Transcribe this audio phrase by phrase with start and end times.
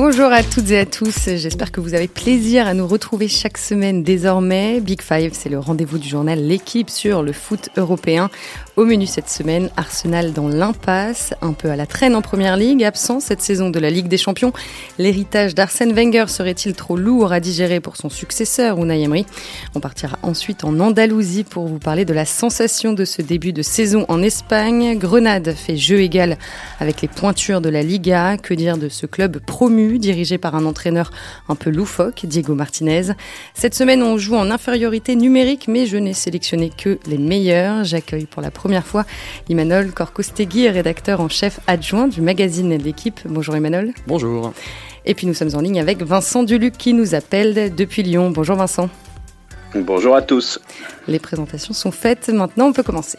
[0.00, 3.58] Bonjour à toutes et à tous, j'espère que vous avez plaisir à nous retrouver chaque
[3.58, 4.78] semaine désormais.
[4.80, 8.30] Big Five, c'est le rendez-vous du journal L'équipe sur le foot européen.
[8.78, 12.84] Au menu cette semaine, Arsenal dans l'impasse, un peu à la traîne en première ligue,
[12.84, 14.52] absent cette saison de la Ligue des Champions.
[14.98, 19.26] L'héritage d'Arsène Wenger serait-il trop lourd à digérer pour son successeur Unai Emery?
[19.74, 23.62] On partira ensuite en Andalousie pour vous parler de la sensation de ce début de
[23.62, 24.96] saison en Espagne.
[24.96, 26.38] Grenade fait jeu égal
[26.78, 28.36] avec les pointures de la Liga.
[28.36, 31.10] Que dire de ce club promu dirigé par un entraîneur
[31.48, 33.08] un peu loufoque, Diego Martinez?
[33.54, 37.82] Cette semaine, on joue en infériorité numérique, mais je n'ai sélectionné que les meilleurs.
[37.82, 39.04] J'accueille pour la première fois
[39.48, 43.20] Imanol Corcostegui, rédacteur en chef adjoint du magazine L'équipe.
[43.24, 43.92] Bonjour Imanol.
[44.06, 44.52] Bonjour.
[45.04, 48.30] Et puis nous sommes en ligne avec Vincent Duluc qui nous appelle depuis Lyon.
[48.30, 48.88] Bonjour Vincent.
[49.74, 50.60] Bonjour à tous.
[51.06, 53.18] Les présentations sont faites, maintenant on peut commencer.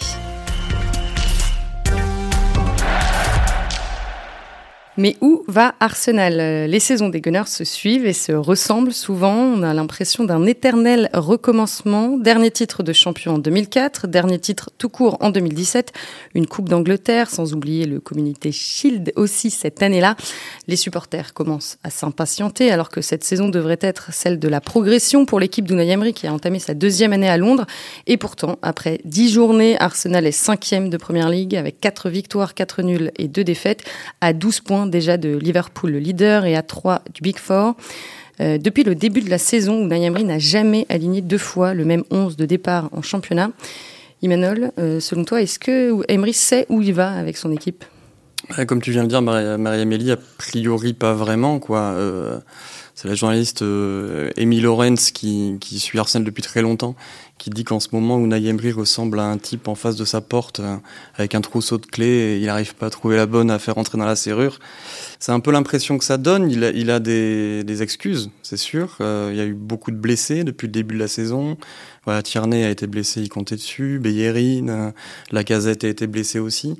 [4.99, 6.69] Mais où va Arsenal?
[6.69, 9.33] Les saisons des Gunners se suivent et se ressemblent souvent.
[9.33, 12.17] On a l'impression d'un éternel recommencement.
[12.17, 15.93] Dernier titre de champion en 2004, dernier titre tout court en 2017,
[16.35, 20.17] une Coupe d'Angleterre, sans oublier le Community Shield aussi cette année-là.
[20.67, 25.25] Les supporters commencent à s'impatienter alors que cette saison devrait être celle de la progression
[25.25, 27.67] pour l'équipe d'Unai Emery qui a entamé sa deuxième année à Londres.
[28.05, 32.81] Et pourtant, après dix journées, Arsenal est cinquième de Première Ligue avec quatre victoires, quatre
[32.81, 33.85] nuls et deux défaites
[34.19, 37.75] à 12 points déjà de Liverpool, le leader, et à 3 du Big Four.
[38.41, 41.83] Euh, depuis le début de la saison, où Emery n'a jamais aligné deux fois le
[41.83, 43.51] même 11 de départ en championnat.
[44.21, 47.83] Imanol, euh, selon toi, est-ce que Emery sait où il va avec son équipe?
[48.67, 51.59] Comme tu viens de dire, Marie-Amélie, a priori pas vraiment.
[51.59, 51.79] quoi.
[51.79, 52.39] Euh,
[52.95, 56.95] c'est la journaliste Lawrence qui, qui, suit Arsenal depuis très longtemps
[57.39, 60.21] qui dit qu'en ce moment, Unai Emery ressemble à un type en face de sa
[60.21, 60.75] porte euh,
[61.15, 63.77] avec un trousseau de clés et il n'arrive pas à trouver la bonne à faire
[63.77, 64.59] entrer dans la serrure.
[65.19, 66.51] C'est un peu l'impression que ça donne.
[66.51, 68.97] Il a, il a des, des excuses, c'est sûr.
[68.99, 71.57] Euh, il y a eu beaucoup de blessés depuis le début de la saison.
[72.03, 73.99] Voilà, Tierney a été blessé, il comptait dessus.
[73.99, 74.91] Bellerin, euh,
[75.31, 76.75] Lacazette a été blessé aussi.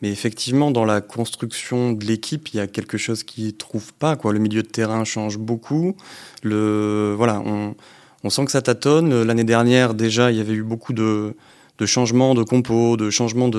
[0.00, 4.16] Mais effectivement, dans la construction de l'équipe, il y a quelque chose qui trouve pas.
[4.16, 4.32] Quoi.
[4.32, 5.96] Le milieu de terrain change beaucoup.
[6.42, 7.74] Le, voilà, on,
[8.24, 9.22] on sent que ça tâtonne.
[9.22, 11.34] L'année dernière, déjà, il y avait eu beaucoup de,
[11.84, 13.50] changements de compos, de changements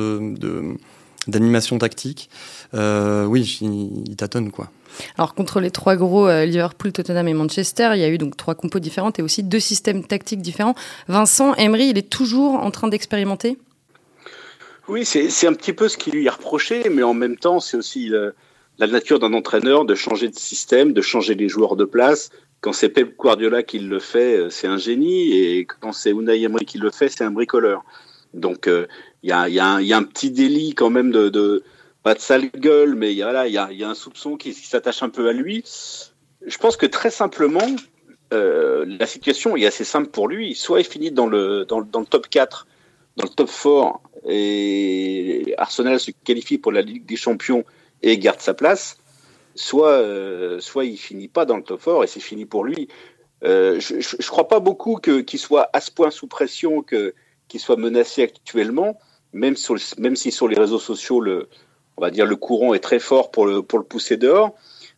[1.27, 2.29] d'animation tactique.
[2.73, 4.69] Euh, oui, il, tâtonne quoi.
[5.17, 8.37] Alors contre les trois gros euh, Liverpool, Tottenham et Manchester, il y a eu donc
[8.37, 10.75] trois compos différentes et aussi deux systèmes tactiques différents.
[11.07, 13.57] Vincent Emery, il est toujours en train d'expérimenter?
[14.87, 17.75] Oui, c'est un petit peu ce qui lui est reproché, mais en même temps, c'est
[17.75, 18.11] aussi
[18.77, 22.29] la nature d'un entraîneur de changer de système, de changer les joueurs de place,
[22.65, 26.41] quand c'est Pep Guardiola qui le fait, euh, c'est un génie, et quand c'est Unai
[26.41, 27.85] Emery qui le fait, c'est un bricoleur.
[28.33, 28.87] Donc euh,
[29.21, 31.63] il y, a, un petit délit quand même de,
[32.01, 35.09] pas de sale gueule, mais il y, a, y, a, un soupçon qui, s'attache un
[35.09, 35.63] peu à lui.
[36.43, 37.67] Je pense que très simplement,
[38.33, 40.55] euh, la situation est assez simple pour lui.
[40.55, 42.65] Soit il finit dans le, dans, dans le top 4,
[43.17, 47.63] dans le top 4, et Arsenal se qualifie pour la Ligue des Champions
[48.01, 48.97] et garde sa place
[49.55, 52.87] soit, euh, soit il finit pas dans le top 4 et c'est fini pour lui.
[53.43, 57.77] Euh, je ne crois pas beaucoup qu'il soit à ce point sous pression qu'il soit
[57.77, 58.99] menacé actuellement,
[59.33, 61.49] même, sur, même si sur les réseaux sociaux, le,
[61.97, 64.55] on va dire le courant est très fort pour le, pour le pousser dehors.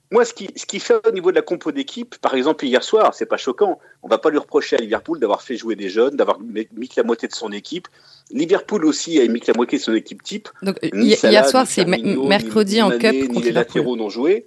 [0.10, 2.82] Moi, ce qui, ce qui fait au niveau de la compo d'équipe, par exemple hier
[2.82, 3.78] soir, c'est pas choquant.
[4.04, 6.94] On va pas lui reprocher à Liverpool d'avoir fait jouer des jeunes, d'avoir mis que
[6.96, 7.90] la moitié de son équipe.
[8.32, 10.48] Liverpool aussi a mis que la moitié de son équipe type.
[10.62, 14.46] Donc hier soir, c'est mercredi en Cup contre les latéraux n'ont joué.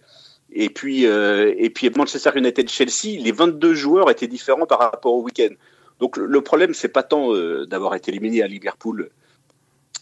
[0.52, 5.14] Et puis, euh, et puis Manchester United Chelsea, les 22 joueurs étaient différents par rapport
[5.14, 5.54] au week-end.
[6.00, 9.10] Donc le problème, c'est pas tant euh, d'avoir été éliminé à Liverpool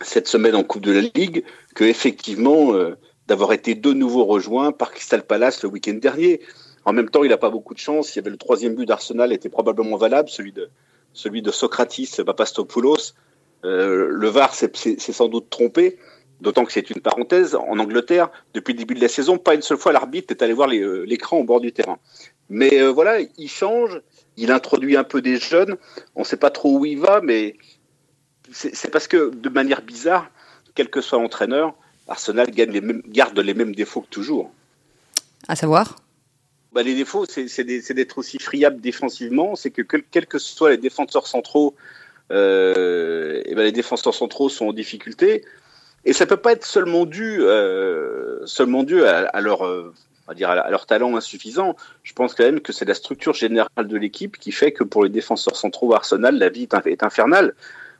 [0.00, 2.96] cette semaine en Coupe de la Ligue que effectivement euh,
[3.28, 6.40] d'avoir été de nouveau rejoint par Crystal Palace le week-end dernier.
[6.86, 8.14] En même temps, il n'a pas beaucoup de chance.
[8.14, 10.70] Il y avait le troisième but d'Arsenal était probablement valable, celui de
[11.12, 13.14] celui de Socratis Papastopoulos.
[13.64, 15.98] Euh, le VAR s'est sans doute trompé,
[16.40, 17.54] d'autant que c'est une parenthèse.
[17.54, 20.54] En Angleterre, depuis le début de la saison, pas une seule fois l'arbitre est allé
[20.54, 21.98] voir euh, l'écran au bord du terrain.
[22.48, 24.00] Mais euh, voilà, il change,
[24.38, 25.76] il introduit un peu des jeunes.
[26.14, 27.56] On ne sait pas trop où il va, mais
[28.50, 30.30] c'est parce que de manière bizarre,
[30.74, 31.74] quel que soit l'entraîneur,
[32.08, 34.50] Arsenal garde les mêmes défauts que toujours.
[35.46, 35.96] À savoir
[36.72, 39.54] bah, Les défauts, c'est d'être aussi friable défensivement.
[39.54, 41.74] C'est que, quels que soient les défenseurs centraux,
[42.32, 45.44] euh, et ben les défenseurs centraux sont en difficulté.
[46.04, 49.92] Et ça peut pas être seulement dû, euh, seulement dû à, leur, euh,
[50.26, 51.76] on va dire à, leur talent insuffisant.
[52.02, 55.04] Je pense quand même que c'est la structure générale de l'équipe qui fait que pour
[55.04, 57.54] les défenseurs centraux Arsenal, la vie est infernale.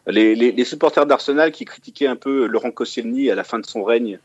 [0.09, 4.19] Les, supporters d'Arsenal qui critiquaient un peu Laurent Koscielny à la fin de son règne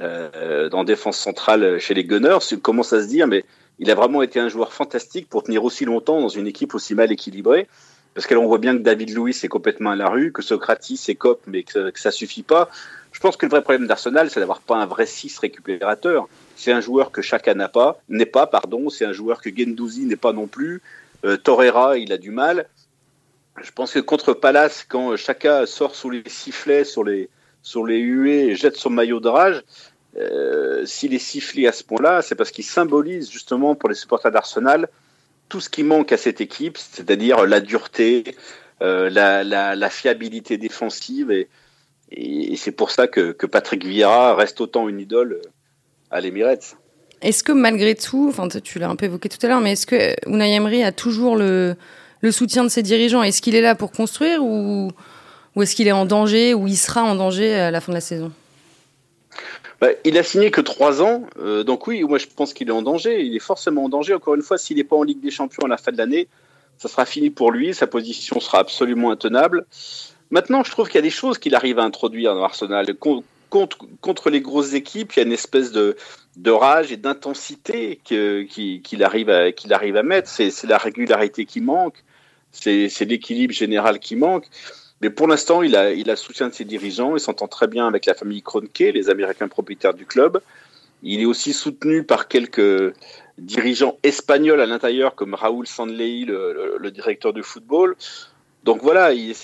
[0.00, 3.44] euh, en défense centrale chez les Gunners, commence à se dire, mais
[3.78, 6.94] il a vraiment été un joueur fantastique pour tenir aussi longtemps dans une équipe aussi
[6.94, 7.68] mal équilibrée.
[8.14, 11.16] Parce qu'on voit bien que David Louis est complètement à la rue, que Socratis est
[11.16, 12.70] cop, mais que, que ça suffit pas.
[13.10, 16.28] Je pense que le vrai problème d'Arsenal, c'est d'avoir pas un vrai 6 récupérateur.
[16.56, 18.88] C'est un joueur que Chaka n'a pas, n'est pas, pardon.
[18.88, 20.80] C'est un joueur que Gendouzi n'est pas non plus.
[21.24, 22.66] Euh, Torreira, il a du mal.
[23.62, 27.28] Je pense que contre Palace, quand Chaka sort sous les sifflets, sur les,
[27.62, 29.62] sur les huées et jette son maillot de rage,
[30.16, 34.30] euh, s'il est sifflé à ce point-là, c'est parce qu'il symbolise justement pour les supporters
[34.30, 34.88] d'Arsenal
[35.48, 38.24] tout ce qui manque à cette équipe, c'est-à-dire la dureté,
[38.82, 41.30] euh, la, la, la, fiabilité défensive.
[41.30, 41.48] Et,
[42.10, 45.40] et, c'est pour ça que, que, Patrick Vieira reste autant une idole
[46.10, 46.76] à l'Emirates.
[47.20, 49.86] Est-ce que malgré tout, enfin tu l'as un peu évoqué tout à l'heure, mais est-ce
[49.86, 51.76] que Unai Emery a toujours le,
[52.24, 54.90] le soutien de ses dirigeants Est-ce qu'il est là pour construire ou,
[55.60, 58.00] est-ce qu'il est en danger ou il sera en danger à la fin de la
[58.00, 58.32] saison?
[59.80, 62.72] Bah, il a signé que trois ans, euh, donc oui, moi je pense qu'il est
[62.72, 63.22] en danger.
[63.22, 64.14] Il est forcément en danger.
[64.14, 66.26] Encore une fois, s'il n'est pas en Ligue des Champions à la fin de l'année,
[66.78, 67.74] ça sera fini pour lui.
[67.74, 69.66] Sa position sera absolument intenable.
[70.30, 72.86] Maintenant, je trouve qu'il y a des choses qu'il arrive à introduire dans Arsenal.
[73.50, 75.96] Contre, contre, les grosses équipes, il y a une espèce de,
[76.36, 79.28] de rage et d'intensité qu'il arrive,
[79.70, 80.28] arrive à mettre.
[80.28, 82.02] C'est la régularité qui manque,
[82.54, 84.46] c'est l'équilibre général qui manque.
[85.00, 87.16] Mais pour l'instant, il a, il a le soutien de ses dirigeants.
[87.16, 90.40] Il s'entend très bien avec la famille Kroenke, les Américains propriétaires du club.
[91.02, 92.94] Il est aussi soutenu par quelques
[93.36, 97.96] dirigeants espagnols à l'intérieur, comme Raúl Sanley, le, directeur du football.
[98.62, 99.34] Donc voilà, il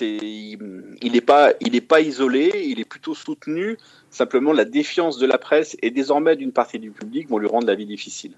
[1.03, 1.53] n'est pas,
[1.89, 3.77] pas isolé, il est plutôt soutenu.
[4.11, 7.67] Simplement, la défiance de la presse et désormais d'une partie du public vont lui rendre
[7.67, 8.33] la vie difficile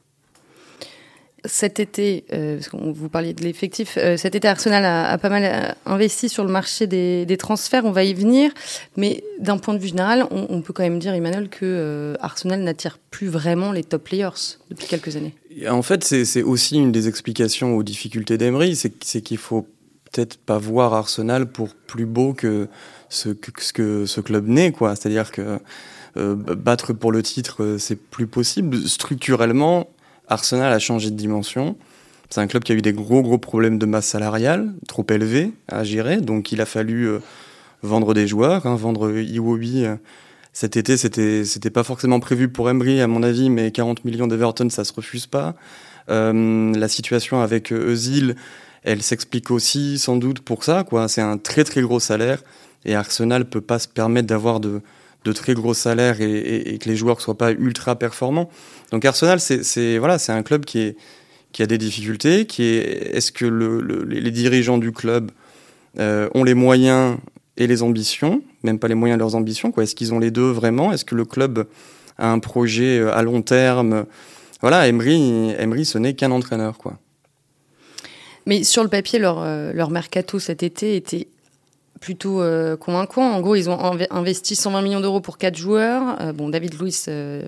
[1.44, 5.28] cet été, euh, parce qu'on vous parliez de l'effectif, euh, cet été Arsenal a, pas
[5.28, 8.52] mal euh, investi sur le marché des, transferts, on va y venir,
[8.96, 12.98] mais d'un point de vue général, on, peut quand même dire, Emmanuel, que Arsenal n'attire
[13.10, 15.34] plus vraiment les top players depuis quelques années.
[15.68, 19.66] En fait, c'est aussi une des explications aux difficultés d'Emery, c'est qu'il faut
[20.12, 22.68] peut-être pas voir Arsenal pour plus beau que
[23.08, 24.94] ce que, que ce club n'est, quoi.
[24.94, 25.58] C'est-à-dire que
[26.14, 28.86] battre pour le titre, c'est plus possible.
[28.86, 29.88] Structurellement,
[30.32, 31.76] Arsenal a changé de dimension.
[32.30, 35.52] C'est un club qui a eu des gros gros problèmes de masse salariale, trop élevés
[35.68, 37.18] à gérer, donc il a fallu euh,
[37.82, 39.84] vendre des joueurs, hein, vendre Iwobi.
[39.84, 39.96] Euh,
[40.54, 44.26] cet été, c'était c'était pas forcément prévu pour Emery à mon avis, mais 40 millions
[44.26, 45.54] d'Everton, ça se refuse pas.
[46.08, 48.34] Euh, la situation avec Özil,
[48.82, 51.08] elle s'explique aussi sans doute pour ça, quoi.
[51.08, 52.42] C'est un très très gros salaire
[52.84, 54.80] et Arsenal peut pas se permettre d'avoir de
[55.24, 58.50] de très gros salaires et, que les joueurs ne soient pas ultra performants.
[58.90, 60.94] Donc Arsenal, c'est voilà, un club qui,
[61.58, 62.46] a des difficultés.
[62.46, 65.30] Qui est, est-ce que le, les dirigeants du club
[65.98, 67.18] euh, ont les moyens
[67.56, 70.50] et les ambitions, même pas les moyens de leurs ambitions, Est-ce qu'ils ont les deux
[70.50, 70.92] vraiment?
[70.92, 71.66] Est-ce que le club
[72.18, 74.06] a un projet euh, à long terme?
[74.60, 76.98] Voilà, Emery, Emery, ce n'est qu'un entraîneur, quoi.
[78.46, 81.28] Mais sur le papier, leur, euh, leur mercato cet été était
[82.02, 83.32] plutôt euh, convaincant.
[83.32, 83.78] En gros, ils ont
[84.10, 86.20] investi 120 millions d'euros pour quatre joueurs.
[86.20, 87.42] Euh, bon, David Luiz, euh,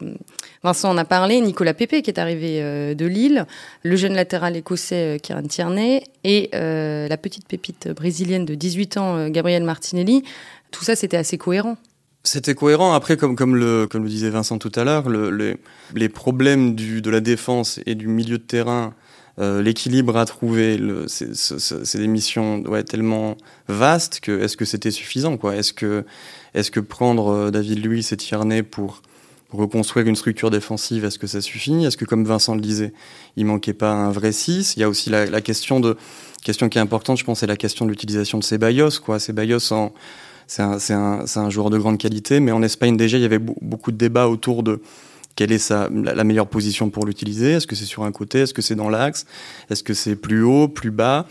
[0.63, 3.47] Vincent en a parlé, Nicolas Pepe qui est arrivé de Lille,
[3.83, 9.65] le jeune latéral écossais Kieran Tierney et la petite pépite brésilienne de 18 ans Gabriel
[9.65, 10.25] Martinelli.
[10.71, 11.77] Tout ça, c'était assez cohérent.
[12.23, 12.95] C'était cohérent.
[12.95, 15.59] Après, comme, comme, le, comme disait Vincent tout à l'heure, le,
[15.95, 18.95] les, problèmes de la défense et du milieu de terrain
[19.41, 23.37] euh, l'équilibre à trouver, c'est des missions ouais, tellement
[23.69, 25.57] vastes que est-ce que c'était suffisant quoi?
[25.57, 26.05] Est-ce que,
[26.55, 29.03] est que prendre euh, David Luiz et Tierney pour
[29.51, 31.85] reconstruire une structure défensive, est-ce que ça suffit?
[31.85, 32.93] Est-ce que, comme Vincent le disait,
[33.37, 35.97] il manquait pas un vrai 6 Il y a aussi la, question de
[36.43, 39.01] question qui est importante, je pense, c'est la question de l'utilisation de Ceballos.
[39.05, 39.19] Quoi.
[39.19, 39.61] Ceballos,
[40.47, 43.39] c'est un, un, un, joueur de grande qualité, mais en Espagne déjà, il y avait
[43.39, 44.81] beaucoup de débats autour de
[45.37, 47.53] quelle est sa, la meilleure position pour l'utiliser?
[47.53, 48.41] Est-ce que c'est sur un côté?
[48.41, 49.27] Est-ce que c'est dans l'axe?
[49.71, 51.27] Est-ce que c'est plus haut, plus bas?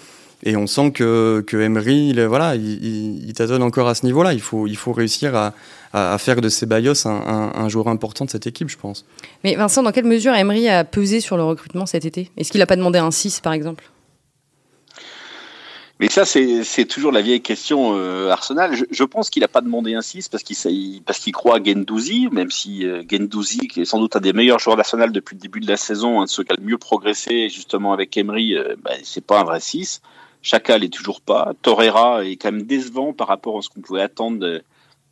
[0.45, 4.33] Et on sent que, que Emery, il, voilà, il, encore à ce niveau-là.
[4.33, 5.53] Il faut, il faut réussir à,
[5.93, 9.05] à, faire de Ceballos un, un, un, joueur important de cette équipe, je pense.
[9.45, 12.29] Mais Vincent, dans quelle mesure Emery a pesé sur le recrutement cet été?
[12.35, 13.85] Est-ce qu'il n'a pas demandé un 6, par exemple?
[15.99, 18.75] Mais ça, c'est toujours la vieille question euh, Arsenal.
[18.89, 22.49] Je, pense qu'il n'a pas demandé un 6 parce qu'il parce croit à Gendouzi, même
[22.49, 25.59] si euh, Gendouzi, qui est sans doute un des meilleurs joueurs d'Arsenal depuis le début
[25.59, 28.75] de la saison, un de ceux qui a le mieux progressé justement avec Emery, euh,
[28.81, 30.01] bah, c'est pas un vrai 6.
[30.41, 31.53] Chaka l'est toujours pas.
[31.61, 34.61] Torreira est quand même décevant par rapport à ce qu'on pouvait attendre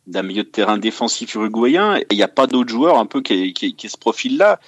[0.08, 2.00] d'un milieu de terrain défensif uruguayen.
[2.10, 4.58] Il n'y a pas d'autres joueurs un peu qui, qui, qui ce profil-là.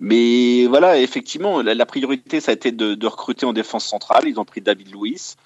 [0.00, 4.24] Mais voilà, effectivement, la, priorité, ça a été de, recruter en défense centrale.
[4.26, 5.36] Ils ont pris David Luiz.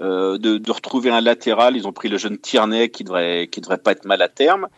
[0.00, 1.76] Euh, de, retrouver un latéral.
[1.76, 4.68] Ils ont pris le jeune Tierney qui devrait, qui devrait pas être mal à terme.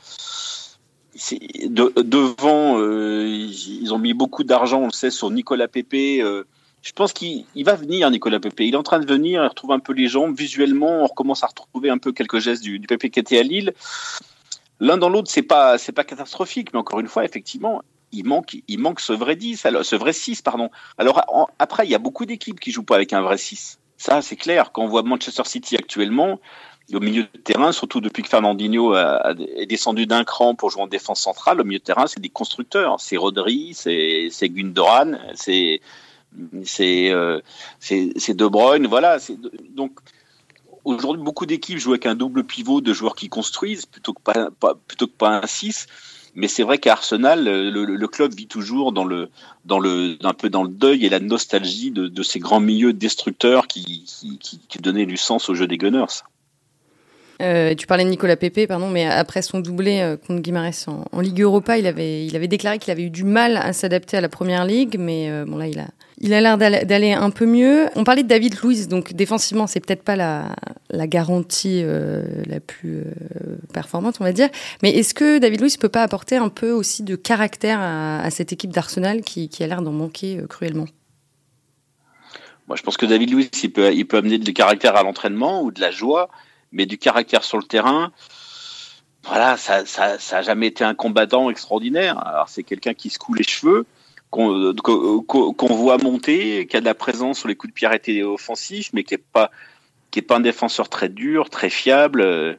[1.30, 6.22] devant, euh, ils ont mis beaucoup d'argent, on le sait, sur Nicolas Pépé.
[6.22, 6.44] Euh,
[6.82, 8.66] je pense qu'il va venir, Nicolas Pépé.
[8.66, 10.36] Il est en train de venir, il retrouve un peu les jambes.
[10.36, 13.42] Visuellement, on recommence à retrouver un peu quelques gestes du, du Pépé qui était à
[13.42, 13.72] Lille.
[14.78, 17.82] L'un dans l'autre, c'est pas, c'est pas catastrophique, mais encore une fois, effectivement,
[18.12, 20.70] il manque, il manque ce vrai 10, alors, ce vrai 6, pardon.
[20.98, 23.78] Alors après, il y a beaucoup d'équipes qui jouent pas avec un vrai 6.
[23.96, 24.72] Ça, c'est clair.
[24.72, 26.38] Quand on voit Manchester City actuellement,
[26.94, 30.86] au milieu de terrain, surtout depuis que Fernandinho est descendu d'un cran pour jouer en
[30.86, 33.00] défense centrale, au milieu de terrain, c'est des constructeurs.
[33.00, 35.80] C'est Rodri, c'est Gundogan, c'est
[36.64, 37.40] c'est euh,
[37.90, 39.18] De Bruyne, voilà.
[39.70, 39.98] Donc
[40.84, 44.74] aujourd'hui, beaucoup d'équipes jouent avec un double pivot de joueurs qui construisent plutôt que pas,
[44.86, 45.86] plutôt que pas un 6.
[46.36, 49.30] Mais c'est vrai qu'à Arsenal, le, club vit toujours dans le,
[49.64, 53.66] dans le, un peu dans le deuil et la nostalgie de, ces grands milieux destructeurs
[53.66, 54.04] qui,
[54.68, 56.22] qui, donnaient du sens au jeu des Gunners.
[57.42, 61.20] Euh, tu parlais de Nicolas Pepe, pardon, mais après son doublé euh, contre Guimarães en,
[61.20, 64.20] Ligue Europa, il avait, il avait déclaré qu'il avait eu du mal à s'adapter à
[64.20, 67.46] la Première Ligue, mais euh, bon là, il a, il a l'air d'aller un peu
[67.46, 67.88] mieux.
[67.94, 73.04] On parlait de David Luiz, donc défensivement, c'est peut-être pas la, garantie la plus
[73.74, 74.48] performante, on va dire.
[74.82, 78.52] Mais est-ce que David Luiz peut pas apporter un peu aussi de caractère à, cette
[78.52, 80.86] équipe d'Arsenal qui, a l'air d'en manquer cruellement?
[82.66, 85.80] Moi, je pense que David Luiz, il peut, amener du caractère à l'entraînement ou de
[85.80, 86.30] la joie
[86.72, 88.12] mais du caractère sur le terrain,
[89.24, 92.24] voilà, ça, ça, ça a jamais été un combattant extraordinaire.
[92.24, 93.86] Alors c'est quelqu'un qui se coule les cheveux,
[94.36, 98.90] qu'on voit monter, qui a de la présence sur les coups de pied arrêtés offensifs,
[98.92, 99.50] mais qui est pas
[100.22, 102.58] pas un défenseur très dur, très fiable.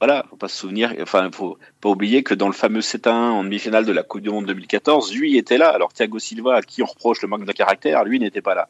[0.00, 3.44] Voilà, faut pas se souvenir, enfin, faut pas oublier que dans le fameux 7-1 en
[3.44, 6.82] demi-finale de la Coupe du Monde 2014, lui était là, alors Thiago Silva, à qui
[6.82, 8.68] on reproche le manque de caractère, lui n'était pas là.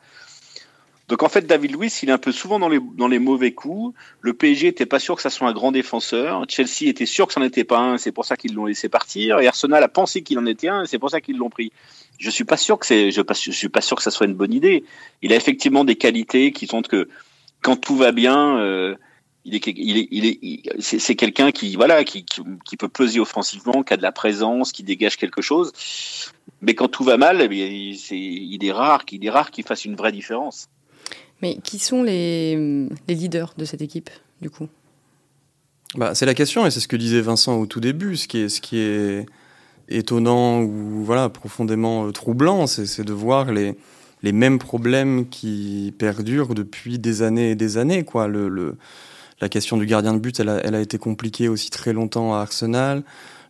[1.12, 3.94] Donc en fait, David Luiz, il est un peu souvent dans les, mauvais coups.
[4.22, 6.42] Le PSG était pas sûr que ça soit un grand défenseur.
[6.48, 8.88] Chelsea était sûr que ça n'en était pas un, c'est pour ça qu'ils l'ont laissé
[8.88, 9.38] partir.
[9.40, 11.70] Et Arsenal a pensé qu'il en était un, c'est pour ça qu'ils l'ont pris.
[12.18, 14.84] Je suis pas sûr que je, suis pas sûr que ça soit une bonne idée.
[15.20, 17.10] Il a effectivement des qualités qui sont que
[17.60, 18.96] quand tout va bien, euh,
[19.44, 23.98] il est, il est, c'est quelqu'un qui, voilà, qui, qui, peut peser offensivement, qui a
[23.98, 25.72] de la présence, qui dégage quelque chose.
[26.62, 29.94] Mais quand tout va mal, eh il est rare, qu'il est rare qu'il fasse une
[29.94, 30.70] vraie différence.
[31.42, 34.68] Mais qui sont les, les leaders de cette équipe, du coup?
[35.96, 38.16] Bah, C'est la question, et c'est ce que disait Vincent au tout début.
[38.16, 39.26] Ce qui est, ce qui est
[39.88, 43.76] étonnant ou voilà, profondément euh, troublant, c'est de voir les,
[44.22, 48.04] les mêmes problèmes qui perdurent depuis des années et des années.
[48.04, 48.28] Quoi.
[48.28, 48.76] Le, le
[49.40, 52.32] la question du gardien de but, elle a, elle a, été compliquée aussi très longtemps
[52.32, 53.02] à Arsenal.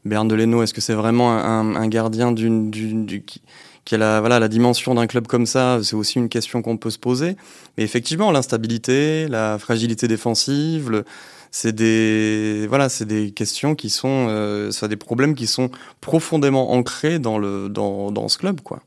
[0.06, 3.42] Bern Leno, est-ce que c'est vraiment un, un gardien d'une, qui
[3.90, 6.90] a la, voilà, la dimension d'un club comme ça, c'est aussi une question qu'on peut
[6.90, 7.36] se poser.
[7.76, 11.04] Mais effectivement, l'instabilité, la fragilité défensive,
[11.50, 15.70] c'est des, voilà, c'est des questions qui sont, euh, c'est des problèmes qui sont
[16.00, 18.82] profondément ancrés dans, le, dans, dans ce club, quoi.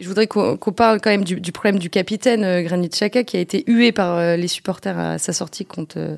[0.00, 3.36] Je voudrais qu'on parle quand même du, du, problème du capitaine euh, Granit Xhaka qui
[3.36, 6.16] a été hué par euh, les supporters à sa sortie contre, euh,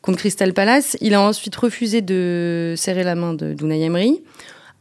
[0.00, 0.96] contre Crystal Palace.
[1.02, 4.22] Il a ensuite refusé de serrer la main de d'Unai Emery.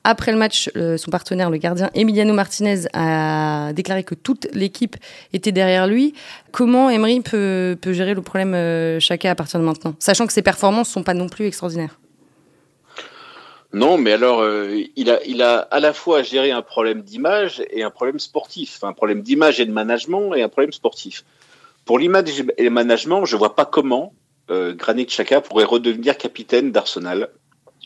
[0.10, 4.96] Après le match, son partenaire, le gardien Emiliano Martinez, a déclaré que toute l'équipe
[5.34, 6.14] était derrière lui.
[6.54, 10.42] Comment Emery peut, gérer le problème euh, Chaka à partir de maintenant, sachant que ses
[10.42, 12.00] performances sont pas non plus extraordinaires?
[13.74, 17.90] Non, mais alors, euh, il, a, à la fois géré un problème d'image et un
[17.90, 18.86] problème sportif.
[18.86, 21.26] un problème d'image et de management et un problème sportif.
[21.84, 24.14] Pour l'image et le management, je vois pas comment
[24.52, 27.30] euh, Granit Xhaka pourrait redevenir capitaine d'Arsenal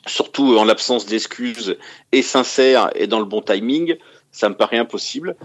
[0.08, 1.77] surtout en l'absence d'excuses
[2.12, 3.98] et sincères et dans le bon timing,
[4.31, 5.36] ça me paraît impossible.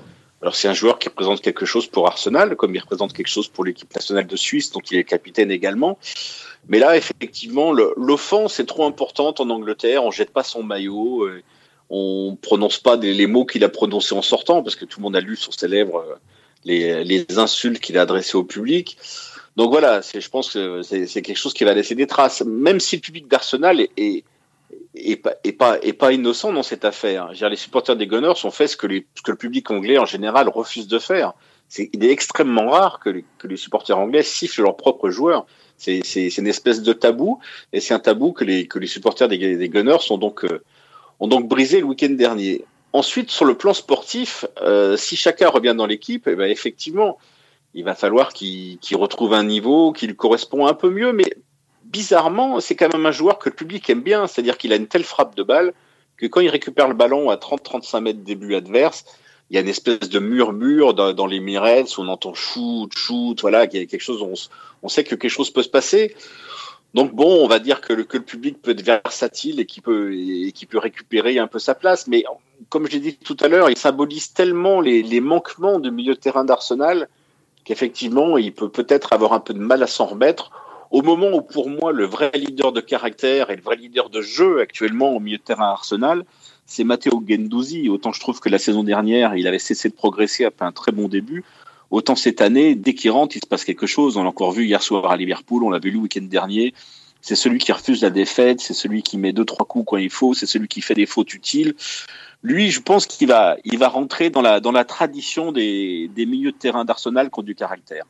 [0.42, 3.48] Alors c'est un joueur qui représente quelque chose pour Arsenal, comme il représente quelque chose
[3.48, 5.98] pour l'équipe nationale de Suisse, dont il est capitaine également.
[6.68, 10.04] Mais là, effectivement, l'offense est trop importante en Angleterre.
[10.04, 11.42] On jette pas son maillot, euh,
[11.90, 15.16] on prononce pas les mots qu'il a prononcés en sortant, parce que tout le monde
[15.16, 16.14] a lu sur ses lèvres euh,
[16.64, 18.98] les, les insultes qu'il a adressées au public.
[19.56, 22.42] Donc voilà, je pense que c'est quelque chose qui va laisser des traces.
[22.44, 24.25] Même si le public d'Arsenal est, est
[24.96, 27.30] et pas, et pas, et pas innocent dans cette affaire.
[27.32, 29.98] Dire, les supporters des Gunners ont fait ce que, les, ce que le public anglais
[29.98, 31.34] en général refuse de faire.
[31.68, 35.46] C'est, il est extrêmement rare que les, que les supporters anglais sifflent leurs propres joueurs.
[35.76, 36.00] C'est,
[36.38, 37.38] une espèce de tabou,
[37.72, 40.62] et c'est un tabou que les, que les supporters des, Gunners ont donc, euh,
[41.20, 42.64] ont donc brisé le week-end dernier.
[42.94, 47.18] Ensuite, sur le plan sportif, euh, si chacun revient dans l'équipe, eh ben effectivement,
[47.74, 51.26] il va falloir qu'il, qu'il retrouve un niveau qui lui correspond un peu mieux, mais
[51.96, 54.26] bizarrement, c'est quand même un joueur que le public aime bien.
[54.26, 55.72] C'est-à-dire qu'il a une telle frappe de balle
[56.18, 59.06] que quand il récupère le ballon à 30-35 mètres des buts adverses,
[59.48, 63.40] il y a une espèce de murmure dans, dans les mirettes on entend shoot, shoot,
[63.40, 64.20] voilà, qu'il y a quelque chose,
[64.82, 66.14] on, sait que quelque chose peut se passer.
[66.92, 69.80] Donc bon, on va dire que le, que le public peut être versatile et qui
[69.80, 70.10] peut
[70.68, 72.08] peut récupérer un peu sa place.
[72.08, 72.24] Mais
[72.68, 76.20] comme j'ai dit tout à l'heure, il symbolise tellement les, les manquements du milieu de
[76.20, 77.08] terrain d'Arsenal
[77.64, 80.50] qu'effectivement, il peut peut-être avoir un peu de mal à s'en remettre.
[80.90, 84.22] Au moment où, pour moi, le vrai leader de caractère et le vrai leader de
[84.22, 86.24] jeu actuellement au milieu de terrain Arsenal,
[86.64, 87.88] c'est Matteo Gendouzi.
[87.88, 90.92] Autant je trouve que la saison dernière, il avait cessé de progresser après un très
[90.92, 91.44] bon début.
[91.90, 94.16] Autant cette année, dès qu'il rentre, il se passe quelque chose.
[94.16, 96.74] On l'a encore vu hier soir à Liverpool, on l'a vu le week-end dernier.
[97.20, 100.10] C'est celui qui refuse la défaite, c'est celui qui met deux trois coups quand il
[100.10, 101.74] faut, c'est celui qui fait des fautes utiles.
[102.42, 106.26] Lui, je pense qu'il va, il va rentrer dans la dans la tradition des, des
[106.26, 108.04] milieux de terrain d'Arsenal qui ont du caractère.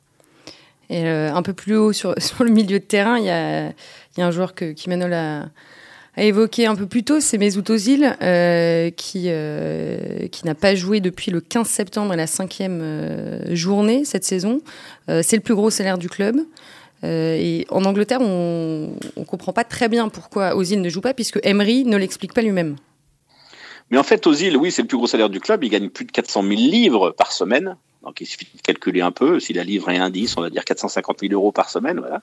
[0.91, 3.69] Et euh, un peu plus haut sur, sur le milieu de terrain, il y a,
[3.69, 5.49] y a un joueur que Kimanol a,
[6.17, 10.75] a évoqué un peu plus tôt, c'est Mesut Ozil, euh, qui, euh, qui n'a pas
[10.75, 14.61] joué depuis le 15 septembre et la cinquième euh, journée cette saison.
[15.11, 16.37] Euh, c'est le plus gros salaire du club.
[17.05, 21.13] Euh, et en Angleterre, on ne comprend pas très bien pourquoi Ozil ne joue pas,
[21.13, 22.77] puisque Emery ne l'explique pas lui-même.
[23.91, 25.63] Mais en fait, Ozil, oui, c'est le plus gros salaire du club.
[25.65, 27.77] Il gagne plus de 400 000 livres par semaine.
[28.07, 29.41] Donc il suffit de calculer un peu.
[29.41, 31.99] Si la livre est indice, on va dire 450 000 euros par semaine.
[31.99, 32.21] Voilà.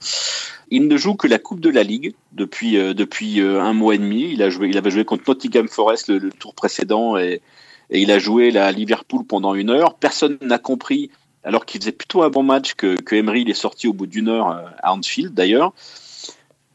[0.70, 3.96] Il ne joue que la Coupe de la Ligue depuis euh, depuis euh, un mois
[3.96, 4.32] et demi.
[4.32, 7.42] Il a joué, il avait joué contre Nottingham Forest le, le tour précédent et,
[7.90, 9.96] et, il a joué à Liverpool pendant une heure.
[9.96, 11.12] Personne n'a compris,
[11.44, 14.08] alors qu'il faisait plutôt un bon match que, que Emery il est sorti au bout
[14.08, 15.74] d'une heure euh, à Anfield d'ailleurs.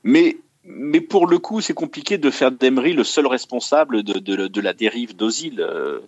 [0.04, 0.36] Mais
[0.70, 5.16] mais pour le coup, c'est compliqué de faire d'Emery le seul responsable de, la dérive
[5.16, 5.60] d'Ozil.
[5.60, 6.00] Euh,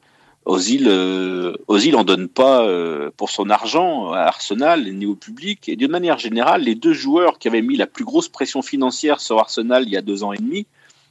[0.45, 5.69] Ozil, euh, Ozil en donne pas euh, pour son argent à Arsenal ni au public.
[5.69, 9.21] Et d'une manière générale, les deux joueurs qui avaient mis la plus grosse pression financière
[9.21, 10.67] sur Arsenal il y a deux ans et demi,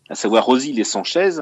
[0.10, 1.39] à savoir Ozil et Sanchez,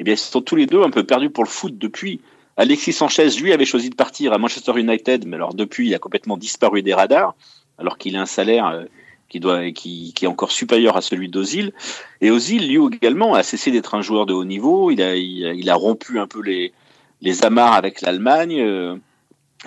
[0.00, 2.20] eh bien, ils sont tous les deux un peu perdus pour le foot depuis.
[2.58, 5.98] Alexis Sanchez, lui, avait choisi de partir à Manchester United, mais alors depuis, il a
[5.98, 7.34] complètement disparu des radars,
[7.78, 8.86] alors qu'il a un salaire
[9.28, 11.72] qui, doit, qui, qui est encore supérieur à celui d'Ozil.
[12.20, 14.90] Et Ozil, lui également, a cessé d'être un joueur de haut niveau.
[14.90, 16.72] Il a, il a, rompu un peu les,
[17.20, 18.60] les amarres avec l'Allemagne.
[18.60, 18.96] Euh,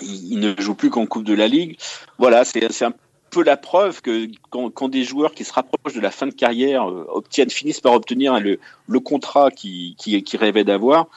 [0.01, 1.77] il, ne joue plus qu'en Coupe de la Ligue.
[2.17, 2.93] Voilà, c'est un
[3.29, 6.89] peu la preuve que quand, des joueurs qui se rapprochent de la fin de carrière
[6.89, 11.07] euh, obtiennent, finissent par obtenir le, le contrat qu'ils qui, qui rêvaient d'avoir,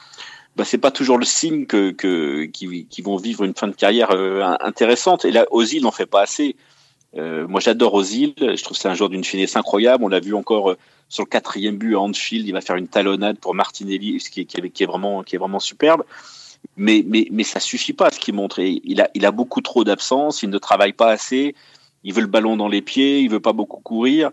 [0.55, 3.75] bah, c'est pas toujours le signe que, que qui, qui, vont vivre une fin de
[3.75, 5.25] carrière euh, intéressante.
[5.25, 6.55] Et là, Ozil n'en fait pas assez.
[7.17, 8.33] Euh, moi, j'adore Ozil.
[8.37, 10.03] Je trouve c'est un joueur d'une finesse incroyable.
[10.03, 10.77] On l'a vu encore euh,
[11.09, 12.47] sur le quatrième but à Anfield.
[12.47, 16.03] Il va faire une talonnade pour Martinelli, ce qui est, vraiment, qui est vraiment superbe.
[16.77, 18.59] Mais, mais, mais ça suffit pas ce qu'il montre.
[18.59, 20.43] Il a, il a beaucoup trop d'absence.
[20.43, 21.55] Il ne travaille pas assez.
[22.03, 23.19] Il veut le ballon dans les pieds.
[23.21, 24.31] Il veut pas beaucoup courir.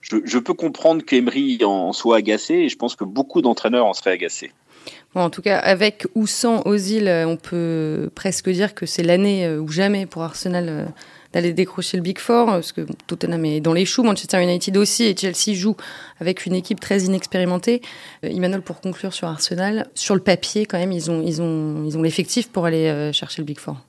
[0.00, 2.54] Je, peux comprendre qu'Emery en soit agacé.
[2.54, 4.52] Et je pense que beaucoup d'entraîneurs en seraient agacés.
[5.14, 9.68] En tout cas, avec ou sans Ozil, on peut presque dire que c'est l'année ou
[9.68, 10.92] jamais pour Arsenal
[11.32, 15.04] d'aller décrocher le Big Four, parce que Tottenham est dans les choux, Manchester United aussi,
[15.04, 15.76] et Chelsea joue
[16.20, 17.82] avec une équipe très inexpérimentée.
[18.24, 21.84] Euh, Emmanuel, pour conclure sur Arsenal, sur le papier, quand même, ils ont, ils ont,
[21.84, 23.85] ils ont l'effectif pour aller euh, chercher le Big Four.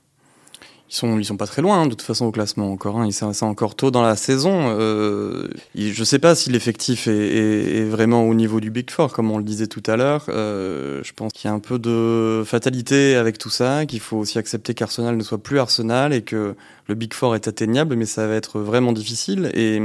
[0.90, 2.98] Ils sont, ils sont pas très loin, hein, de toute façon, au classement encore.
[2.98, 3.10] Hein.
[3.10, 4.74] C'est encore tôt dans la saison.
[4.78, 9.12] Euh, je sais pas si l'effectif est, est, est, vraiment au niveau du Big Four,
[9.12, 10.24] comme on le disait tout à l'heure.
[10.30, 14.16] Euh, je pense qu'il y a un peu de fatalité avec tout ça, qu'il faut
[14.16, 16.54] aussi accepter qu'Arsenal ne soit plus Arsenal et que
[16.86, 19.50] le Big Four est atteignable, mais ça va être vraiment difficile.
[19.52, 19.82] Et,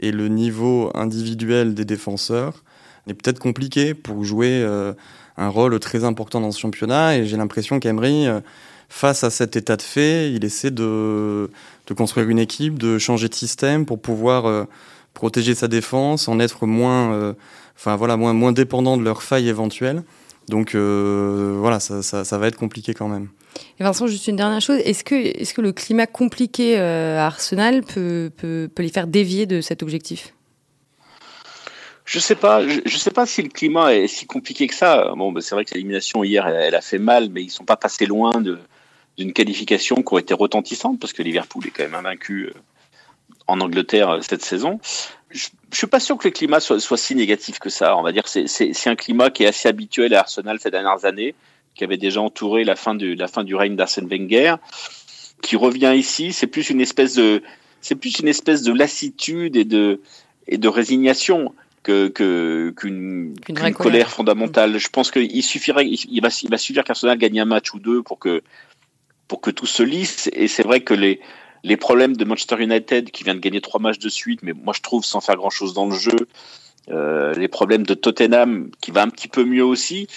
[0.00, 2.62] et le niveau individuel des défenseurs
[3.06, 4.92] est peut-être compliqué pour jouer euh,
[5.36, 7.16] un rôle très important dans ce championnat.
[7.18, 8.40] Et j'ai l'impression qu'Emery euh,
[8.88, 11.50] face à cet état de fait, il essaie de,
[11.86, 14.64] de construire une équipe, de changer de système pour pouvoir euh,
[15.14, 17.32] protéger sa défense, en être moins, euh,
[17.76, 20.02] enfin voilà, moins, moins dépendant de leurs failles éventuelles.
[20.48, 23.28] Donc euh, voilà, ça, ça, ça, va être compliqué quand même.
[23.78, 27.82] Et Vincent, juste une dernière chose, est-ce que, est que le climat compliqué à Arsenal
[27.82, 30.32] peut, peut, peut les faire dévier de cet objectif?
[32.06, 35.12] Je sais pas, je, je, sais pas si le climat est si compliqué que ça.
[35.14, 37.66] Bon, ben c'est vrai que l'élimination hier, elle, elle, a fait mal, mais ils sont
[37.66, 38.58] pas passés loin de,
[39.18, 42.50] d'une qualification qui aurait été retentissante parce que Liverpool est quand même invaincu
[43.46, 44.80] en Angleterre cette saison.
[45.30, 47.96] Je, je suis pas sûr que le climat soit, soit si négatif que ça.
[47.96, 51.34] On va dire c'est un climat qui est assez habituel à Arsenal ces dernières années,
[51.74, 54.56] qui avait déjà entouré la fin du, la fin du règne d'Arsène Wenger,
[55.42, 56.32] qui revient ici.
[56.32, 57.42] C'est plus une espèce de,
[57.80, 60.00] c'est plus une espèce de lassitude et de,
[60.46, 62.08] et de résignation que
[62.76, 64.78] qu'une qu qu colère fondamentale.
[64.78, 68.02] Je pense qu'il suffirait, il va, il va suffire qu'Arsenal gagne un match ou deux
[68.02, 68.42] pour que
[69.28, 70.28] pour que tout se lisse.
[70.32, 71.20] Et c'est vrai que les
[71.64, 74.72] les problèmes de Manchester United qui vient de gagner trois matchs de suite, mais moi
[74.76, 76.16] je trouve sans faire grand chose dans le jeu,
[76.90, 80.08] euh, les problèmes de Tottenham qui va un petit peu mieux aussi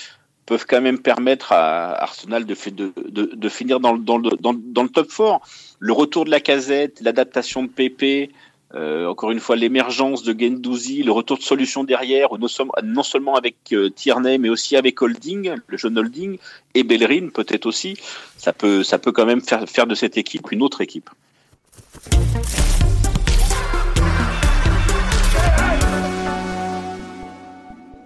[0.46, 4.54] peuvent quand même permettre à Arsenal de, de, de, finir dans le, dans, le, dans,
[4.54, 5.40] dans le top 4.
[5.80, 8.32] Le retour de la casette, l'adaptation de Pépé,
[8.74, 13.56] Euh, encore une fois, l'émergence de Gendouzi, le retour de solution derrière, non, seulement avec
[13.74, 16.38] euh, Tierney, mais aussi avec Holding, le jeune Holding,
[16.74, 17.98] et Bellerin peut-être aussi,
[18.38, 21.10] ça peut, ça peut quand même faire, faire de cette équipe une autre équipe.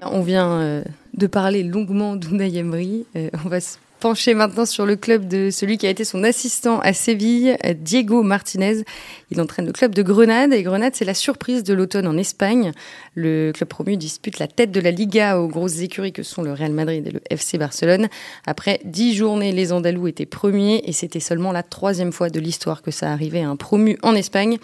[0.02, 3.06] On vient euh, de parler longuement d'Unai Emery.
[3.16, 6.80] on va se pencher maintenant sur le club de celui qui a été son assistant
[6.82, 8.84] à Séville, Diego Martinez.
[9.32, 12.72] Il entraîne le club de Grenade et Grenade, c'est la surprise de l'automne en Espagne.
[13.16, 16.54] Le club promu dispute la tête de la Liga aux grosses écuries que sont le
[16.54, 18.08] Real Madrid et le FC Barcelone.
[18.46, 22.84] Après dix journées, les Andalous étaient premiers et c'était seulement la troisième fois de l'histoire
[22.84, 24.60] que ça arrivait à un promu en Espagne.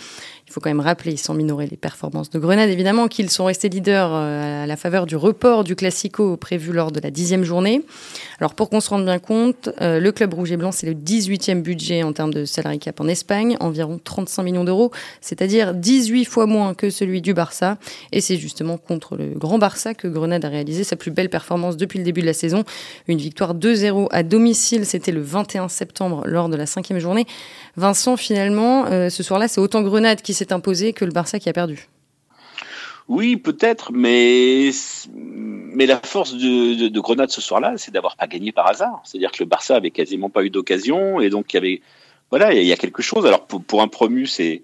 [0.52, 3.70] Il faut quand même rappeler, sans minorer les performances de Grenade, évidemment, qu'ils sont restés
[3.70, 7.86] leaders euh, à la faveur du report du Classico prévu lors de la dixième journée.
[8.38, 10.94] Alors pour qu'on se rende bien compte, euh, le club rouge et blanc, c'est le
[10.94, 16.26] 18e budget en termes de salary cap en Espagne, environ 35 millions d'euros, c'est-à-dire 18
[16.26, 17.78] fois moins que celui du Barça.
[18.12, 21.78] Et c'est justement contre le grand Barça que Grenade a réalisé sa plus belle performance
[21.78, 22.66] depuis le début de la saison.
[23.08, 27.26] Une victoire 2-0 à domicile, c'était le 21 septembre lors de la cinquième journée.
[27.78, 31.50] Vincent, finalement, euh, ce soir-là, c'est autant Grenade qui s'est imposé que le Barça qui
[31.50, 31.88] a perdu.
[33.08, 34.72] Oui, peut-être, mais,
[35.14, 39.02] mais la force de, Grenade ce soir-là, c'est d'avoir pas gagné par hasard.
[39.04, 41.82] C'est-à-dire que le Barça avait quasiment pas eu d'occasion, et donc il y avait,
[42.30, 43.26] voilà, il y a quelque chose.
[43.26, 44.62] Alors pour, un promu, c'est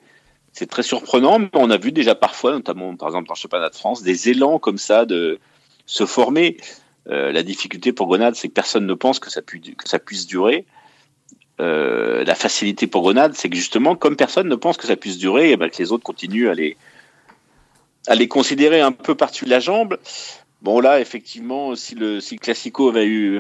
[0.54, 3.70] c'est très surprenant, mais on a vu déjà parfois, notamment par exemple dans le championnat
[3.70, 5.40] de France, des élans comme ça de
[5.86, 6.58] se former.
[7.10, 10.26] Euh, la difficulté pour Grenade, c'est que personne ne pense que ça, que ça puisse
[10.26, 10.66] durer.
[11.60, 15.18] Euh, la facilité pour Grenade, c'est que justement, comme personne ne pense que ça puisse
[15.18, 16.78] durer, et eh ben, que les autres continuent à les,
[18.06, 19.98] à les considérer un peu par-dessus la jambe.
[20.62, 23.40] Bon là, effectivement, si le, si Classico avait eu,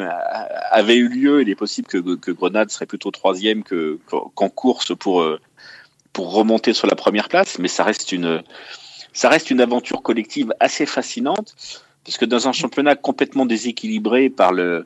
[0.71, 4.95] avait eu lieu, il est possible que, que Grenade serait plutôt troisième que, qu'en course
[4.95, 5.39] pour, euh,
[6.13, 8.43] pour remonter sur la première place, mais ça reste une,
[9.13, 11.55] ça reste une aventure collective assez fascinante,
[12.03, 14.85] parce que dans un championnat complètement déséquilibré par le,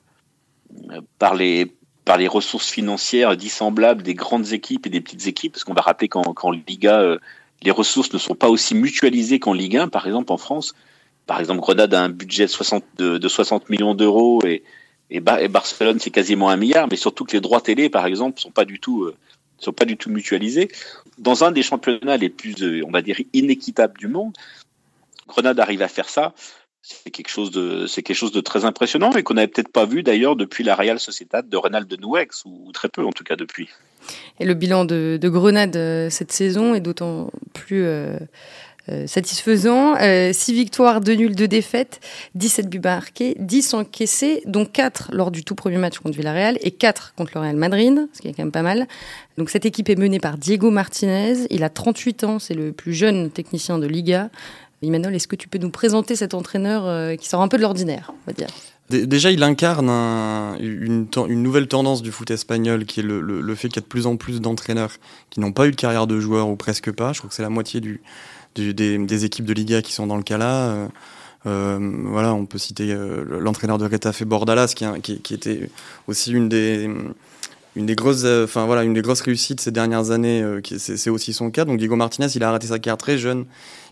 [1.20, 1.74] par les,
[2.06, 5.82] par les ressources financières dissemblables des grandes équipes et des petites équipes, parce qu'on va
[5.82, 7.20] rappeler qu'en Liga, euh,
[7.62, 10.74] les ressources ne sont pas aussi mutualisées qu'en Ligue 1, par exemple en France.
[11.28, 14.64] Par exemple, Grenade a un budget de 60, de, 60 millions d'euros et,
[15.20, 18.64] Barcelone c'est quasiment un milliard, mais surtout que les droits télé, par exemple, sont pas
[18.64, 19.14] du tout euh,
[19.58, 20.70] sont pas du tout mutualisés.
[21.18, 24.34] Dans un des championnats les plus, euh, on va dire, inéquitables du monde,
[25.28, 26.34] Grenade arrive à faire ça
[26.82, 30.76] c'est quelque chose de très impressionnant et qu'on n'avait peut-être pas vu d'ailleurs depuis la
[30.76, 33.70] Real Sociedad de Renald de Nouex ou très peu en tout cas depuis.
[34.40, 38.18] Et le bilan de, Grenade euh, cette saison est d'autant plus euh,
[38.90, 39.96] euh, satisfaisant.
[39.96, 42.00] 6 victoires, 2 nuls, 2 défaites,
[42.34, 46.72] 17 buts marqués, 10 encaissés, dont 4 lors du tout premier match contre Villarreal et
[46.72, 48.88] 4 contre le Real Madrid, ce qui est quand même pas mal.
[49.38, 51.46] Donc cette équipe est menée par Diego Martinez.
[51.52, 54.32] Il a 38 ans, c'est le plus jeune technicien de Liga.
[54.82, 57.62] Emmanuel, est-ce que tu peux nous présenter cet entraîneur euh, qui sort un peu de
[57.62, 58.48] l'ordinaire, on va dire?
[58.90, 59.90] Déjà, il incarne
[60.60, 64.06] une, nouvelle tendance du foot espagnol, qui est le, fait qu'il y a de plus
[64.06, 64.92] en plus d'entraîneurs
[65.30, 67.14] qui n'ont pas eu de carrière de joueur ou presque pas.
[67.14, 67.80] Je crois que c'est la moitié
[68.56, 70.66] des, équipes de Liga qui sont dans le cas là.
[70.66, 70.88] Euh,
[71.46, 72.94] euh, voilà, on peut citer
[73.30, 74.86] l'entraîneur de Retafe Bordalas, qui,
[75.22, 75.70] qui, était
[76.08, 76.90] aussi une des
[77.76, 80.44] une des grosses, enfin voilà, une des grosses réussites ces dernières années.
[80.78, 81.66] c'est aussi son cas.
[81.66, 83.46] Donc Diego Martinez, il a arrêté sa carrière très jeune.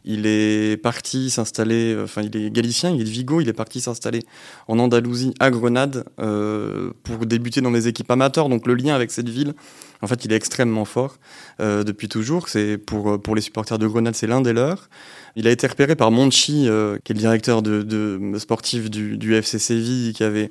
[0.06, 3.54] Il est parti s'installer, euh, enfin il est galicien, il est de Vigo, il est
[3.54, 4.24] parti s'installer
[4.68, 8.50] en Andalousie, à Grenade, euh, pour débuter dans des équipes amateurs.
[8.50, 9.54] Donc le lien avec cette ville,
[10.02, 11.18] en fait, il est extrêmement fort
[11.60, 12.48] euh, depuis toujours.
[12.50, 14.90] C'est pour pour les supporters de Grenade, c'est l'un des leurs.
[15.36, 16.68] Il a été repéré par Monchi,
[17.04, 20.50] qui est le directeur de, de sportif du, du FC Séville, qui avait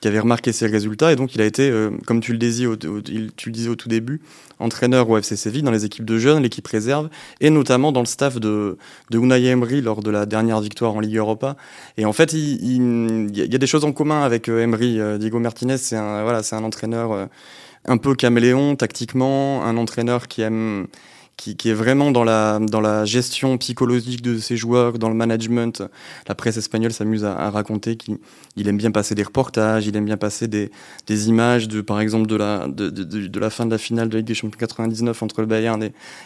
[0.00, 2.66] qui avait remarqué ses résultats et donc il a été, euh, comme tu le, disais
[2.66, 2.88] au, tu
[3.46, 4.20] le disais au tout début,
[4.58, 7.08] entraîneur au FC Séville dans les équipes de jeunes, l'équipe réserve
[7.40, 8.78] et notamment dans le staff de,
[9.10, 11.56] de Unai Emery lors de la dernière victoire en Ligue Europa.
[11.96, 15.00] Et en fait, il, il, y a des choses en commun avec euh, Emery.
[15.00, 17.28] Euh, Diego Martinez, c'est un, voilà, un entraîneur
[17.84, 20.86] un peu caméléon tactiquement, un entraîneur qui aime
[21.38, 25.14] qui, qui, est vraiment dans la, dans la gestion psychologique de ses joueurs, dans le
[25.14, 25.82] management.
[26.26, 28.18] La presse espagnole s'amuse à, raconter qu'il
[28.56, 30.70] il aime bien passer des reportages, il aime bien passer des,
[31.06, 34.08] des images, de, par exemple, de la, de, de, de, la fin de la finale
[34.08, 35.82] de Ligue des Champions 99 entre le Bayern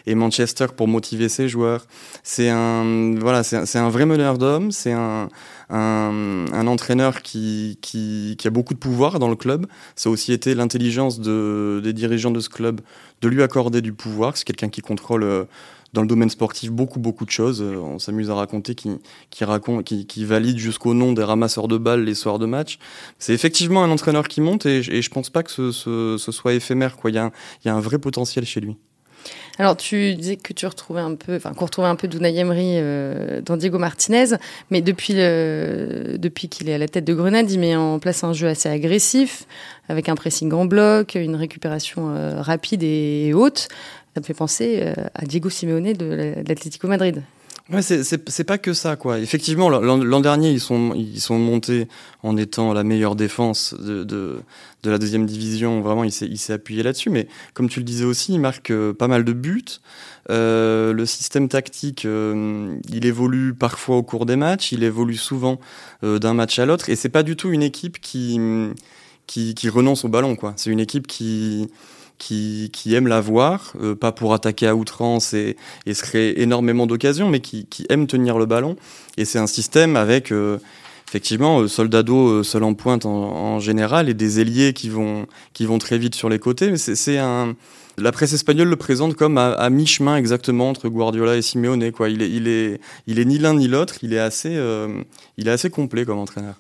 [0.07, 1.87] et, Manchester pour motiver ses joueurs.
[2.23, 5.29] C'est un, voilà, c'est un vrai meneur d'hommes, c'est un,
[5.69, 9.67] un, un, entraîneur qui, qui, qui, a beaucoup de pouvoir dans le club.
[9.95, 12.81] Ça a aussi été l'intelligence de, des dirigeants de ce club
[13.23, 14.37] de lui accorder du pouvoir.
[14.37, 15.45] C'est quelqu'un qui contrôle euh,
[15.93, 17.63] dans le domaine sportif beaucoup beaucoup de choses.
[17.63, 18.91] Euh, on s'amuse à raconter qui,
[19.31, 22.79] qui raconte, qui, qui valide jusqu'au nom des ramasseurs de balles les soirs de match.
[23.19, 26.33] C'est effectivement un entraîneur qui monte et, et je pense pas que ce, ce, ce
[26.33, 26.97] soit éphémère.
[26.97, 27.11] Quoi.
[27.11, 28.77] Il, y il y a un vrai potentiel chez lui.
[29.59, 32.75] Alors, tu disais que tu retrouvais un peu, enfin, qu'on retrouvait un peu d'Unai Emery
[32.77, 34.37] euh, dans Diego Martinez,
[34.71, 38.33] mais depuis, depuis qu'il est à la tête de Grenade, il met en place un
[38.33, 39.47] jeu assez agressif,
[39.89, 43.69] avec un pressing en bloc, une récupération euh, rapide et haute.
[44.15, 47.23] Ça me fait penser euh, à Diego Simeone de l'Atlético Madrid.
[47.71, 49.21] Ouais, c'est pas que ça, quoi.
[49.21, 51.87] Effectivement, l'an dernier, ils sont, ils sont montés
[52.25, 54.43] en étant la meilleure défense de, de,
[54.85, 55.81] la deuxième division.
[55.81, 57.09] Vraiment, il s'est appuyé là-dessus.
[57.09, 59.65] Mais comme tu le disais aussi, il marque euh, pas mal de buts.
[60.29, 64.73] Euh, le système tactique, euh, il évolue parfois au cours des matchs.
[64.73, 65.61] Il évolue souvent
[66.03, 66.91] d'un match à l'autre.
[66.91, 68.41] Et c'est pas du tout une équipe qui,
[69.29, 70.53] qui, qui renonce au ballon, quoi.
[70.57, 71.69] C'est une équipe qui
[72.23, 75.57] qui, qui aiment la voir, euh, pas pour attaquer à outrance et,
[75.87, 78.77] et se créer énormément d'occasions, mais qui, qui aiment tenir le ballon.
[79.17, 80.59] Et c'est un système avec euh,
[81.09, 85.79] effectivement euh, Soldado seul en pointe en, général et des ailiers qui vont, qui vont
[85.79, 86.71] très vite sur les côtés.
[86.71, 87.57] Mais c'est un
[87.99, 91.91] la presse espagnole le présente comme à, à mi-chemin exactement entre Guardiola et Simeone.
[91.91, 92.09] Quoi.
[92.09, 94.59] Il, est, il, est, il est ni l'un ni l'autre, il, est assez,
[95.37, 96.55] il est assez complet comme entraîneur.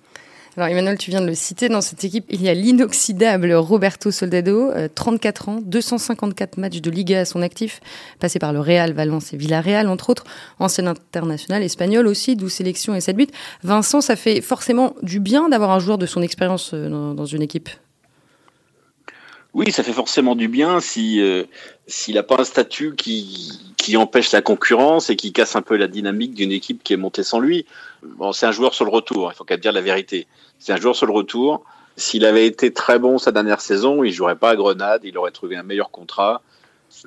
[0.57, 4.11] Alors Emmanuel, tu viens de le citer, dans cette équipe, il y a l'inoxydable Roberto
[4.11, 7.81] Soldado, 34 euh, ans, 254 matchs de Liga à son actif,
[8.21, 10.25] passé par le Real, Valence et Villarreal, entre autres,
[10.59, 13.29] ancien international espagnol aussi, 12 sélections et 7 buts.
[13.63, 17.41] Vincent, ça fait forcément du bien d'avoir un joueur de son expérience euh, dans, une
[17.41, 17.71] équipe?
[19.55, 21.45] Oui, ça fait forcément du bien si euh,
[21.87, 25.77] s'il n'a pas un statut qui, qui empêche la concurrence et qui casse un peu
[25.77, 27.67] la dynamique d'une équipe qui est montée sans lui.
[28.03, 30.27] Bon, c'est un joueur sur le retour, il faut qu'à dire la vérité.
[30.59, 31.65] C'est un joueur sur le retour.
[31.97, 35.31] S'il avait été très bon sa dernière saison, il jouerait pas à Grenade, il aurait
[35.31, 36.41] trouvé un meilleur contrat.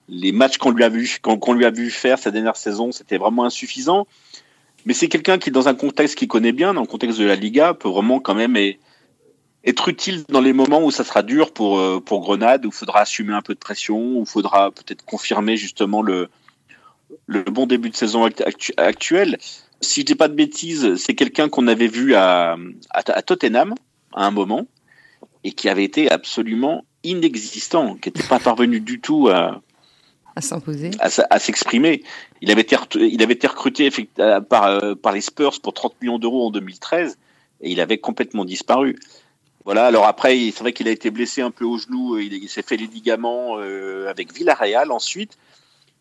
[0.08, 3.17] Les matchs qu'on lui a vu qu'on lui a vu faire sa dernière saison, c'était
[3.17, 4.05] vraiment insuffisant.
[4.86, 7.36] Mais c'est quelqu'un qui, dans un contexte qu'il connaît bien, dans le contexte de la
[7.36, 8.55] Liga, peut vraiment quand même
[9.65, 12.75] être utile dans les moments où ça sera dur pour, euh, pour Grenade, où il
[12.75, 16.30] faudra assumer un peu de pression, où il faudra peut-être confirmer justement le,
[17.25, 18.30] le bon début de saison
[18.78, 19.38] actuel.
[19.82, 22.58] Si je dis pas de bêtises, c'est quelqu'un qu'on avait vu à,
[22.91, 23.73] à, Tottenham
[24.13, 24.67] à un moment
[25.43, 29.62] et qui avait été absolument inexistant, qui n'était pas parvenu du tout à,
[30.36, 32.04] à s'imposer, à, s'exprimer.
[32.41, 33.89] Il avait été, il avait été recruté
[34.49, 37.17] par, euh, par les Spurs pour 30 millions d'euros en 2013
[37.62, 38.97] et il avait complètement disparu.
[39.65, 39.88] Voilà.
[39.88, 42.17] Alors après, c'est vrai qu'il a été blessé un peu au genou.
[42.19, 45.38] Il, s'est fait les ligaments euh, avec Villarreal ensuite.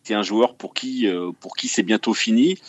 [0.03, 2.59] C'est un joueur pour qui, euh, pour qui c'est bientôt fini.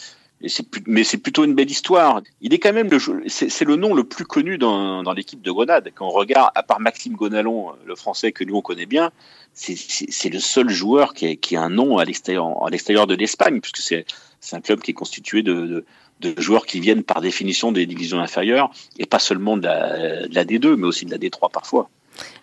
[0.87, 2.21] Mais c'est plutôt une belle histoire.
[2.43, 5.51] Il est quand même le, c'est le nom le plus connu dans, dans l'équipe de
[5.51, 5.91] Grenade.
[5.95, 9.13] Quand on regarde, à part Maxime Gonalon, le français que nous on connaît bien,
[9.55, 13.79] c'est le seul joueur qui a, qui a un nom à l'extérieur de l'Espagne, puisque
[13.79, 14.05] c'est
[14.53, 15.85] un club qui est constitué de, de,
[16.21, 20.35] de, joueurs qui viennent par définition des divisions inférieures, et pas seulement de la, de
[20.35, 21.89] la D2, mais aussi de la D3 parfois.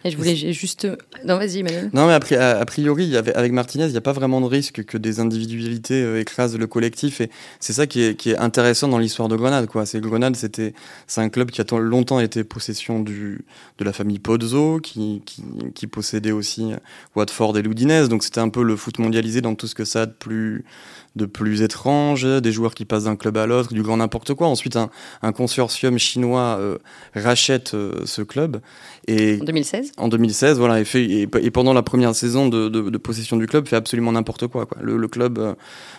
[0.06, 0.88] Et je voulais juste.
[1.26, 1.90] Non, vas-y, Emmanuel.
[1.94, 5.20] Non, mais a, priori, avec Martinez, il n'y a pas vraiment de risque que des
[5.20, 7.22] individualités euh, écrasent le collectif.
[7.22, 9.68] Et c'est ça qui est, qui est, intéressant dans l'histoire de Grenade.
[9.68, 9.86] Quoi.
[9.86, 10.74] C'est Grenade, c'était,
[11.08, 13.46] c'est un club qui a longtemps été possession du,
[13.78, 16.74] de la famille Pozzo, qui, qui, qui possédait aussi
[17.16, 18.10] Watford et l'Udinese.
[18.10, 20.66] Donc c'était un peu le foot mondialisé dans tout ce que ça a de plus
[21.16, 24.48] de plus étrange, des joueurs qui passent d'un club à l'autre, du grand n'importe quoi.
[24.48, 24.90] Ensuite, un,
[25.22, 26.78] un consortium chinois euh,
[27.14, 28.62] rachète euh, ce club.
[29.08, 30.80] Et en 2016 En 2016, voilà.
[30.80, 34.12] Et, fait, et, pendant la première saison de, de, de possession du club, fait absolument
[34.12, 34.78] n'importe quoi, quoi.
[34.82, 35.56] Le, le club,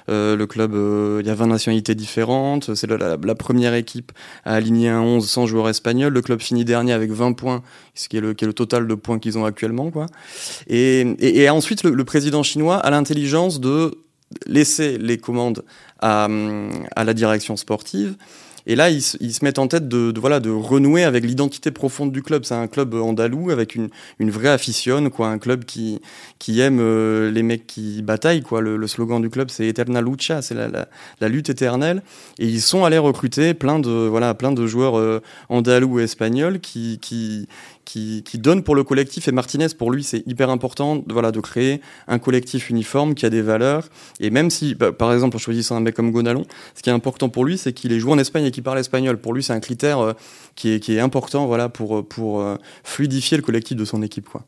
[0.08, 0.72] euh, le club,
[1.20, 2.74] il y a 20 nationalités différentes.
[2.74, 4.10] C'est la, la, première équipe
[4.44, 6.12] à aligner un 11 sans joueurs espagnols.
[6.12, 7.62] Le club finit dernier avec 20 points,
[7.94, 10.06] ce qui est le, qui est le total de points qu'ils ont actuellement, quoi.
[10.66, 14.03] Et, et, et ensuite, le, le président chinois a l'intelligence de
[14.46, 15.64] laisser les commandes
[16.00, 16.28] à,
[16.96, 18.16] à la direction sportive.
[18.66, 22.12] Et là, ils, ils, se mettent en tête de, voilà, de renouer avec l'identité profonde
[22.12, 22.44] du club.
[22.44, 26.00] C'est un club andalou avec une, une vraie aficionne, quoi, un club qui,
[26.38, 28.42] qui aime euh, les mecs qui bataillent.
[28.42, 28.62] Quoi.
[28.62, 30.88] Le, slogan du club, c'est Eterna Lucha, c'est la, la,
[31.20, 32.02] la, lutte éternelle.
[32.38, 35.20] Et ils sont allés recruter plein de, voilà, plein de joueurs euh,
[35.50, 37.48] andalous et espagnols qui, qui,
[38.24, 39.28] qui, donne pour le collectif.
[39.28, 43.30] Et Martinez, pour lui, c'est hyper important voilà, de créer un collectif uniforme qui a
[43.30, 43.88] des valeurs.
[44.20, 46.92] Et même si, bah, par exemple, en choisissant un mec comme Gonalon, ce qui est
[46.92, 49.18] important pour lui, c'est qu'il est joué en Espagne et qu'il parle espagnol.
[49.18, 50.12] Pour lui, c'est un critère euh,
[50.56, 54.28] qui, est, qui est important voilà, pour, pour euh, fluidifier le collectif de son équipe.
[54.28, 54.44] Quoi.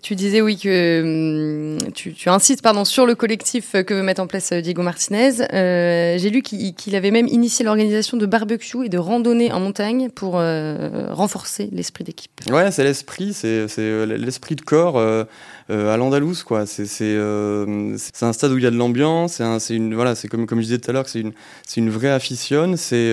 [0.00, 4.26] Tu disais oui que hum, tu, insistes pardon sur le collectif que veut mettre en
[4.26, 5.42] place euh, Diego Martinez.
[5.52, 10.08] Euh, J'ai lu qu'il avait même initié l'organisation de barbecue et de randonnée en montagne
[10.08, 12.32] pour euh, renforcer l'esprit d'équipe.
[12.50, 13.66] Ouais, c'est l'esprit, c'est
[14.06, 14.98] l'esprit de corps
[15.68, 16.66] à l'Andalouse quoi.
[16.66, 19.40] C'est un stade où il y a de l'ambiance.
[19.58, 21.32] C'est une voilà, c'est comme comme je disais tout à l'heure, c'est une
[21.66, 22.76] c'est une vraie aficionne.
[22.76, 23.12] C'est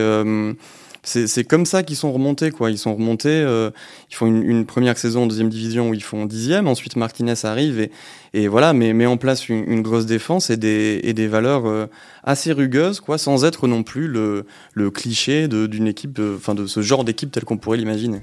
[1.04, 2.72] c'est comme ça qu'ils sont remontés, quoi.
[2.72, 3.72] Ils sont remontés, euh,
[4.12, 6.68] ils font une, première saison en deuxième division où ils font dixième.
[6.68, 7.92] Ensuite, Martinez arrive et,
[8.34, 11.88] et voilà, met, met en place une, grosse défense et des, et des valeurs euh,
[12.24, 16.68] assez rugueuses, quoi, sans être non plus le, le cliché d'une équipe, enfin de, de
[16.68, 18.22] ce genre d'équipe tel qu'on pourrait l'imaginer.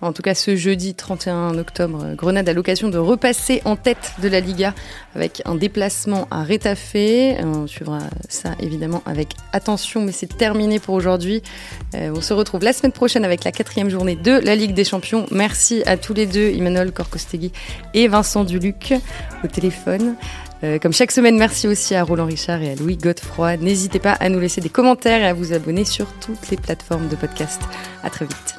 [0.00, 4.28] En tout cas, ce jeudi 31 octobre, Grenade a l'occasion de repasser en tête de
[4.28, 4.74] la Liga
[5.14, 7.36] avec un déplacement à Rétafé.
[7.42, 11.42] On suivra ça évidemment avec attention, mais c'est terminé pour aujourd'hui.
[11.94, 14.84] Euh, on se retrouve la semaine prochaine avec la quatrième journée de la Ligue des
[14.84, 15.26] Champions.
[15.30, 17.52] Merci à tous les deux, Emmanuel Corcostegui
[17.94, 18.94] et Vincent Duluc
[19.44, 20.16] au téléphone.
[20.64, 23.56] Euh, comme chaque semaine, merci aussi à Roland Richard et à Louis Godefroy.
[23.58, 27.08] N'hésitez pas à nous laisser des commentaires et à vous abonner sur toutes les plateformes
[27.08, 27.60] de podcast.
[28.02, 28.56] À très vite.